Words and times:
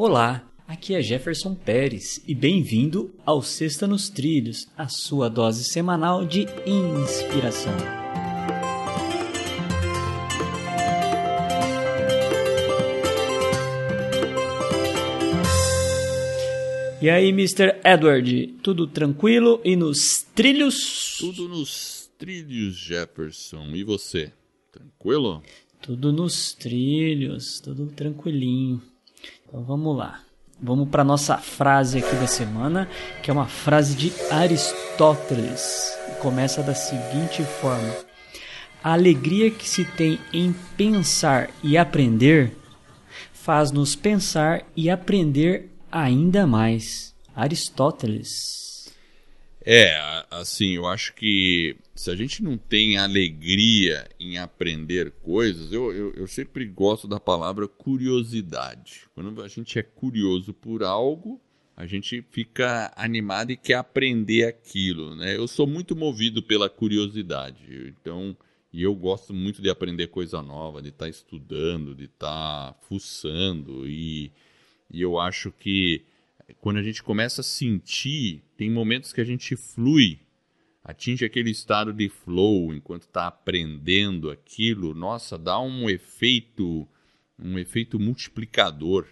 Olá, 0.00 0.48
aqui 0.68 0.94
é 0.94 1.02
Jefferson 1.02 1.56
Pérez 1.56 2.22
e 2.24 2.32
bem-vindo 2.32 3.12
ao 3.26 3.42
Sexta 3.42 3.84
nos 3.84 4.08
Trilhos, 4.08 4.68
a 4.76 4.86
sua 4.86 5.28
dose 5.28 5.64
semanal 5.64 6.24
de 6.24 6.46
inspiração. 6.64 7.76
E 17.02 17.10
aí, 17.10 17.30
Mr. 17.30 17.80
Edward, 17.84 18.54
tudo 18.62 18.86
tranquilo 18.86 19.60
e 19.64 19.74
nos 19.74 20.22
trilhos? 20.32 21.18
Tudo 21.18 21.48
nos 21.48 22.08
trilhos, 22.16 22.76
Jefferson. 22.76 23.74
E 23.74 23.82
você? 23.82 24.32
Tranquilo? 24.70 25.42
Tudo 25.82 26.12
nos 26.12 26.54
trilhos, 26.54 27.58
tudo 27.60 27.86
tranquilinho. 27.86 28.80
Então 29.48 29.64
vamos 29.64 29.96
lá. 29.96 30.20
Vamos 30.60 30.88
para 30.88 31.04
nossa 31.04 31.38
frase 31.38 31.98
aqui 31.98 32.14
da 32.16 32.26
semana, 32.26 32.88
que 33.22 33.30
é 33.30 33.32
uma 33.32 33.46
frase 33.46 33.94
de 33.94 34.12
Aristóteles. 34.30 35.96
Começa 36.20 36.62
da 36.62 36.74
seguinte 36.74 37.42
forma: 37.42 37.94
A 38.82 38.92
alegria 38.92 39.50
que 39.50 39.68
se 39.68 39.84
tem 39.84 40.18
em 40.32 40.52
pensar 40.76 41.48
e 41.62 41.78
aprender 41.78 42.56
faz-nos 43.48 43.96
pensar 43.96 44.62
e 44.76 44.90
aprender 44.90 45.70
ainda 45.90 46.46
mais. 46.46 47.14
Aristóteles. 47.34 48.67
É, 49.64 50.24
assim, 50.30 50.76
eu 50.76 50.86
acho 50.86 51.14
que 51.14 51.76
se 51.94 52.10
a 52.10 52.16
gente 52.16 52.42
não 52.42 52.56
tem 52.56 52.96
alegria 52.96 54.08
em 54.18 54.38
aprender 54.38 55.10
coisas, 55.22 55.72
eu, 55.72 55.92
eu, 55.92 56.14
eu, 56.14 56.26
sempre 56.26 56.64
gosto 56.64 57.08
da 57.08 57.18
palavra 57.18 57.66
curiosidade. 57.66 59.02
Quando 59.14 59.42
a 59.42 59.48
gente 59.48 59.78
é 59.78 59.82
curioso 59.82 60.54
por 60.54 60.84
algo, 60.84 61.40
a 61.76 61.86
gente 61.86 62.24
fica 62.30 62.92
animado 62.96 63.50
e 63.50 63.56
quer 63.56 63.74
aprender 63.74 64.44
aquilo, 64.44 65.14
né? 65.16 65.36
Eu 65.36 65.46
sou 65.48 65.66
muito 65.66 65.94
movido 65.94 66.42
pela 66.42 66.70
curiosidade, 66.70 67.94
então, 68.00 68.36
e 68.72 68.82
eu 68.82 68.94
gosto 68.94 69.34
muito 69.34 69.60
de 69.60 69.68
aprender 69.70 70.08
coisa 70.08 70.40
nova, 70.40 70.80
de 70.80 70.88
estar 70.88 71.04
tá 71.04 71.10
estudando, 71.10 71.94
de 71.94 72.04
estar 72.04 72.72
tá 72.72 72.78
fuçando, 72.88 73.88
e, 73.88 74.32
e 74.90 75.00
eu 75.02 75.18
acho 75.18 75.52
que 75.52 76.04
quando 76.54 76.78
a 76.78 76.82
gente 76.82 77.02
começa 77.02 77.40
a 77.40 77.44
sentir, 77.44 78.42
tem 78.56 78.70
momentos 78.70 79.12
que 79.12 79.20
a 79.20 79.24
gente 79.24 79.54
flui, 79.56 80.20
atinge 80.82 81.24
aquele 81.24 81.50
estado 81.50 81.92
de 81.92 82.08
flow 82.08 82.72
enquanto 82.72 83.02
está 83.02 83.26
aprendendo 83.26 84.30
aquilo, 84.30 84.94
nossa, 84.94 85.36
dá 85.36 85.60
um 85.60 85.88
efeito, 85.88 86.88
um 87.38 87.58
efeito 87.58 87.98
multiplicador, 87.98 89.06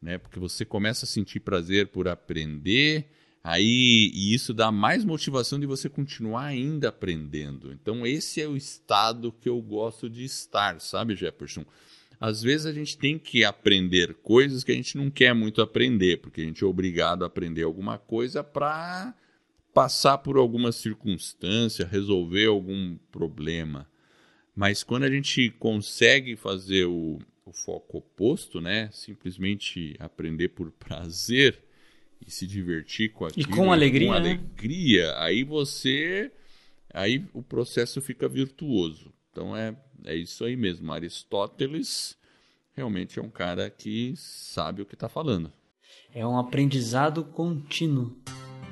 né? 0.00 0.16
Porque 0.16 0.38
você 0.38 0.64
começa 0.64 1.04
a 1.04 1.08
sentir 1.08 1.40
prazer 1.40 1.88
por 1.88 2.08
aprender, 2.08 3.10
aí 3.44 4.10
e 4.14 4.32
isso 4.32 4.54
dá 4.54 4.72
mais 4.72 5.04
motivação 5.04 5.60
de 5.60 5.66
você 5.66 5.88
continuar 5.90 6.46
ainda 6.46 6.88
aprendendo. 6.88 7.70
Então 7.72 8.06
esse 8.06 8.40
é 8.40 8.48
o 8.48 8.56
estado 8.56 9.30
que 9.30 9.48
eu 9.48 9.60
gosto 9.60 10.08
de 10.08 10.24
estar, 10.24 10.80
sabe, 10.80 11.14
Jefferson? 11.14 11.66
Às 12.20 12.42
vezes 12.42 12.66
a 12.66 12.72
gente 12.72 12.98
tem 12.98 13.18
que 13.18 13.44
aprender 13.44 14.14
coisas 14.22 14.62
que 14.62 14.70
a 14.70 14.74
gente 14.74 14.98
não 14.98 15.10
quer 15.10 15.34
muito 15.34 15.62
aprender, 15.62 16.18
porque 16.18 16.42
a 16.42 16.44
gente 16.44 16.62
é 16.62 16.66
obrigado 16.66 17.24
a 17.24 17.26
aprender 17.26 17.62
alguma 17.62 17.96
coisa 17.96 18.44
para 18.44 19.14
passar 19.72 20.18
por 20.18 20.36
alguma 20.36 20.70
circunstância, 20.70 21.86
resolver 21.86 22.46
algum 22.46 22.98
problema. 23.10 23.88
Mas 24.54 24.82
quando 24.82 25.04
a 25.04 25.10
gente 25.10 25.48
consegue 25.58 26.36
fazer 26.36 26.84
o, 26.84 27.18
o 27.46 27.52
foco 27.52 27.98
oposto, 27.98 28.60
né? 28.60 28.90
Simplesmente 28.92 29.96
aprender 29.98 30.48
por 30.48 30.70
prazer 30.78 31.58
e 32.26 32.30
se 32.30 32.46
divertir 32.46 33.12
com 33.12 33.24
aquilo. 33.24 33.50
E 33.50 33.56
com 33.56 33.72
alegria. 33.72 34.08
Com 34.08 34.12
né? 34.12 34.18
alegria, 34.18 35.18
aí 35.18 35.42
você. 35.42 36.30
Aí 36.92 37.24
o 37.32 37.42
processo 37.42 38.02
fica 38.02 38.28
virtuoso. 38.28 39.12
Então 39.30 39.56
é, 39.56 39.74
é 40.04 40.14
isso 40.14 40.44
aí 40.44 40.56
mesmo. 40.56 40.92
Aristóteles 40.92 42.16
realmente 42.72 43.18
é 43.18 43.22
um 43.22 43.30
cara 43.30 43.70
que 43.70 44.14
sabe 44.16 44.82
o 44.82 44.86
que 44.86 44.94
está 44.94 45.08
falando. 45.08 45.52
É 46.14 46.26
um 46.26 46.38
aprendizado 46.38 47.24
contínuo 47.24 48.16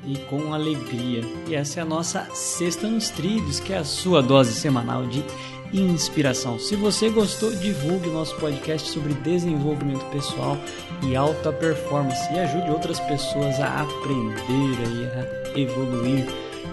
e 0.04 0.16
com 0.26 0.52
alegria. 0.52 1.22
E 1.46 1.54
essa 1.54 1.80
é 1.80 1.82
a 1.82 1.86
nossa 1.86 2.24
Sexta 2.34 2.88
nos 2.88 3.10
Trilhos, 3.10 3.60
que 3.60 3.72
é 3.72 3.78
a 3.78 3.84
sua 3.84 4.22
dose 4.22 4.52
semanal 4.52 5.06
de 5.06 5.22
inspiração. 5.72 6.58
Se 6.58 6.76
você 6.76 7.10
gostou, 7.10 7.54
divulgue 7.56 8.08
nosso 8.08 8.34
podcast 8.36 8.88
sobre 8.88 9.14
desenvolvimento 9.14 10.04
pessoal 10.06 10.56
e 11.02 11.14
alta 11.14 11.52
performance 11.52 12.32
e 12.32 12.38
ajude 12.38 12.70
outras 12.70 12.98
pessoas 13.00 13.60
a 13.60 13.82
aprender 13.82 14.78
e 15.52 15.54
a 15.54 15.58
evoluir. 15.58 16.26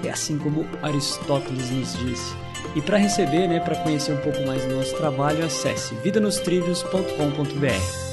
É 0.03 0.09
assim 0.09 0.37
como 0.37 0.65
Aristóteles 0.81 1.69
nos 1.71 1.97
disse. 1.99 2.44
E 2.75 2.81
para 2.81 2.97
receber, 2.97 3.47
né, 3.47 3.59
para 3.59 3.75
conhecer 3.75 4.13
um 4.13 4.17
pouco 4.17 4.41
mais 4.45 4.63
do 4.65 4.75
nosso 4.75 4.95
trabalho, 4.95 5.45
acesse 5.45 5.95
vidanostrilhos.com.br. 5.95 8.04